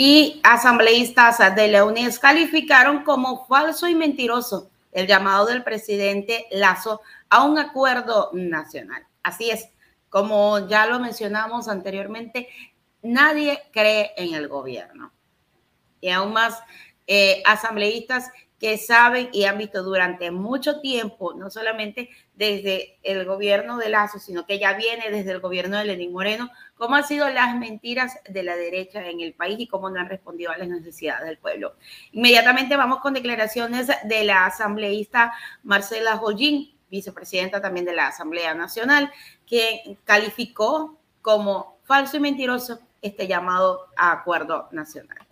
[0.00, 7.00] y asambleístas de la UNES calificaron como falso y mentiroso el llamado del presidente Lazo
[7.28, 9.04] a un acuerdo nacional.
[9.24, 9.68] Así es,
[10.08, 12.48] como ya lo mencionamos anteriormente,
[13.02, 15.12] nadie cree en el gobierno.
[16.00, 16.62] Y aún más
[17.08, 23.78] eh, asambleístas que saben y han visto durante mucho tiempo, no solamente desde el gobierno
[23.78, 27.28] de Lazo, sino que ya viene desde el gobierno de Lenín Moreno, cómo han sido
[27.28, 30.68] las mentiras de la derecha en el país y cómo no han respondido a las
[30.68, 31.74] necesidades del pueblo.
[32.12, 35.32] Inmediatamente vamos con declaraciones de la asambleísta
[35.62, 39.12] Marcela Jollín, vicepresidenta también de la Asamblea Nacional,
[39.46, 45.27] que calificó como falso y mentiroso este llamado a acuerdo nacional.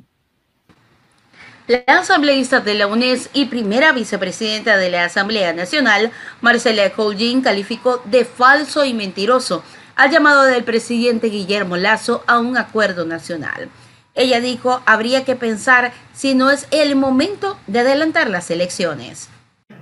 [1.68, 8.00] La asambleísta de la UNES y primera vicepresidenta de la Asamblea Nacional, Marcela Colgin, calificó
[8.04, 9.64] de falso y mentiroso
[9.96, 13.68] al llamado del presidente Guillermo Lazo a un acuerdo nacional.
[14.14, 19.28] Ella dijo, habría que pensar si no es el momento de adelantar las elecciones.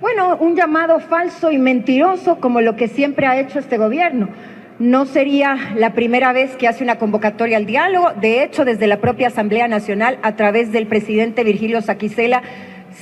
[0.00, 4.30] Bueno, un llamado falso y mentiroso como lo que siempre ha hecho este gobierno
[4.78, 8.12] no sería la primera vez que hace una convocatoria al diálogo.
[8.20, 12.42] De hecho, desde la propia Asamblea Nacional, a través del presidente Virgilio Saquicela,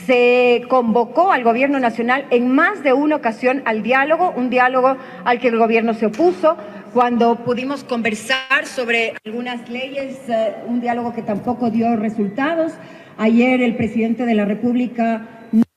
[0.06, 5.38] se convocó al gobierno nacional en más de una ocasión al diálogo, un diálogo al
[5.38, 6.56] que el gobierno se opuso,
[6.92, 12.72] cuando pudimos conversar sobre algunas leyes, eh, un diálogo que tampoco dio resultados.
[13.16, 15.26] Ayer el presidente de la República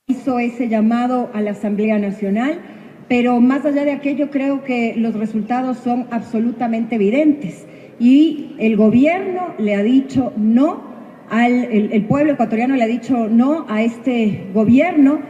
[0.06, 2.60] hizo ese llamado a la Asamblea Nacional.
[3.08, 7.66] Pero más allá de aquello, creo que los resultados son absolutamente evidentes.
[7.98, 10.82] Y el gobierno le ha dicho no,
[11.30, 15.20] al, el, pueblo ecuatoriano le ha dicho no a este gobierno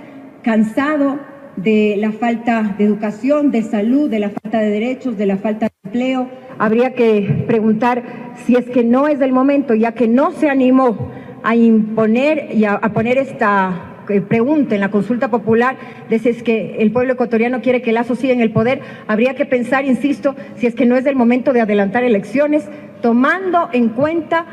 [0.42, 1.18] cansado
[1.56, 5.66] de la falta de educación, de salud, de la falta de derechos, de la falta
[5.66, 6.28] de empleo.
[6.58, 8.02] Habría que preguntar
[8.46, 11.10] si es que no es el momento, ya que no se animó
[11.42, 13.95] a imponer y a poner esta
[14.28, 15.76] pregunta en la consulta popular
[16.08, 19.34] de si es que el pueblo ecuatoriano quiere que Lazo siga en el poder, habría
[19.34, 22.64] que pensar, insisto, si es que no es el momento de adelantar elecciones,
[23.02, 24.46] tomando en cuenta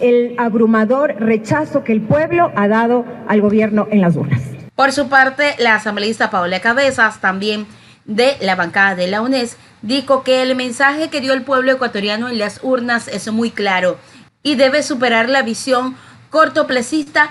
[0.00, 4.42] el abrumador rechazo que el pueblo ha dado al gobierno en las urnas.
[4.74, 7.66] Por su parte, la asambleísta Paola Cabezas, también
[8.06, 12.28] de la bancada de la UNES, dijo que el mensaje que dio el pueblo ecuatoriano
[12.28, 13.98] en las urnas es muy claro
[14.42, 15.96] y debe superar la visión
[16.30, 17.30] cortoplacista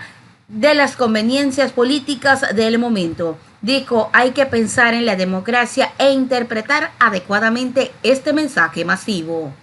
[0.49, 3.37] de las conveniencias políticas del momento.
[3.61, 9.53] Dijo, hay que pensar en la democracia e interpretar adecuadamente este mensaje masivo.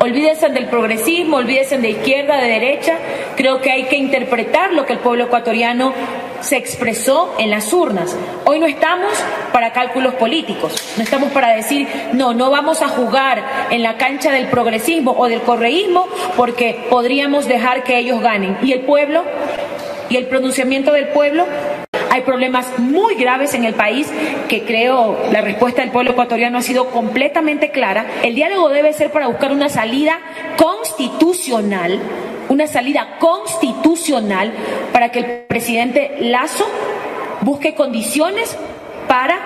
[0.00, 2.98] Olvídense del progresismo, olvídense de izquierda, de derecha.
[3.36, 5.92] Creo que hay que interpretar lo que el pueblo ecuatoriano
[6.40, 8.16] se expresó en las urnas.
[8.44, 9.12] Hoy no estamos
[9.52, 14.32] para cálculos políticos, no estamos para decir, no, no vamos a jugar en la cancha
[14.32, 18.58] del progresismo o del correísmo porque podríamos dejar que ellos ganen.
[18.62, 19.22] ¿Y el pueblo?
[20.14, 21.44] Y el pronunciamiento del pueblo.
[22.10, 24.08] Hay problemas muy graves en el país
[24.48, 28.06] que creo la respuesta del pueblo ecuatoriano ha sido completamente clara.
[28.22, 30.20] El diálogo debe ser para buscar una salida
[30.56, 31.98] constitucional,
[32.48, 34.52] una salida constitucional
[34.92, 36.64] para que el presidente Lazo
[37.40, 38.56] busque condiciones
[39.08, 39.40] para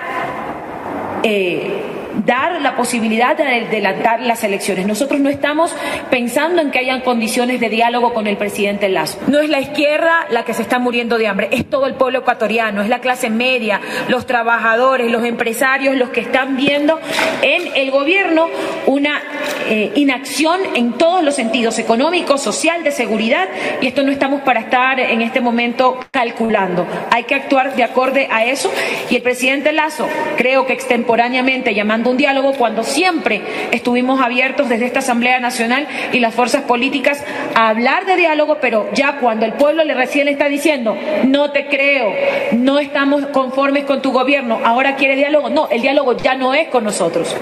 [1.23, 4.85] eh, dar la posibilidad de adelantar las elecciones.
[4.85, 5.75] Nosotros no estamos
[6.09, 9.19] pensando en que hayan condiciones de diálogo con el presidente Lazo.
[9.27, 12.19] No es la izquierda la que se está muriendo de hambre, es todo el pueblo
[12.19, 16.99] ecuatoriano, es la clase media, los trabajadores, los empresarios, los que están viendo
[17.41, 18.47] en el gobierno
[18.85, 19.21] una
[19.67, 23.47] eh, inacción en todos los sentidos, económico, social, de seguridad,
[23.81, 26.87] y esto no estamos para estar en este momento calculando.
[27.11, 28.71] Hay que actuar de acorde a eso
[29.09, 34.85] y el presidente Lazo, creo que extemporáneamente llamando un diálogo cuando siempre estuvimos abiertos desde
[34.85, 37.23] esta Asamblea Nacional y las fuerzas políticas
[37.55, 41.51] a hablar de diálogo, pero ya cuando el pueblo le recién le está diciendo, no
[41.51, 42.13] te creo,
[42.53, 46.67] no estamos conformes con tu gobierno, ahora quiere diálogo, no, el diálogo ya no es
[46.69, 47.35] con nosotros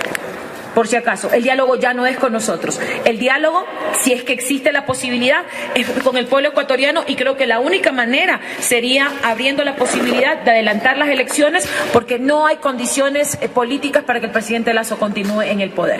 [0.77, 1.33] por si acaso.
[1.33, 2.79] El diálogo ya no es con nosotros.
[3.03, 3.65] El diálogo,
[3.99, 5.43] si es que existe la posibilidad,
[5.73, 10.39] es con el pueblo ecuatoriano y creo que la única manera sería abriendo la posibilidad
[10.43, 14.99] de adelantar las elecciones porque no hay condiciones eh, políticas para que el presidente Lazo
[14.99, 15.99] continúe en el poder.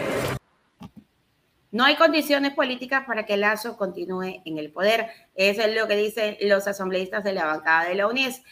[1.71, 5.07] No hay condiciones políticas para que Lazo continúe en el poder.
[5.33, 8.43] Eso es lo que dicen los asambleístas de la bancada de la UNES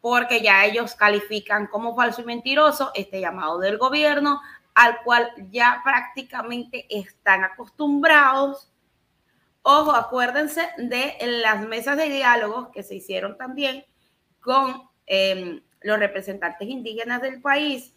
[0.00, 4.40] porque ya ellos califican como falso y mentiroso este llamado del gobierno
[4.80, 8.72] al cual ya prácticamente están acostumbrados.
[9.60, 13.84] Ojo, acuérdense de las mesas de diálogo que se hicieron también
[14.40, 17.94] con em, los representantes indígenas del país.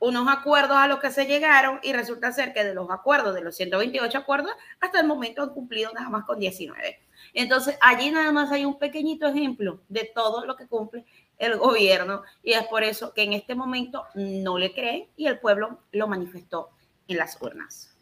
[0.00, 3.40] unos acuerdos a los que se llegaron y resulta ser que de los acuerdos, de
[3.40, 6.98] los 128 acuerdos, hasta el momento han cumplido nada más con 19.
[7.32, 11.06] Entonces, allí nada más hay un pequeñito ejemplo de todo lo que cumple
[11.38, 15.38] el gobierno y es por eso que en este momento no le creen y el
[15.38, 16.70] pueblo lo manifestó
[17.08, 17.93] en las urnas.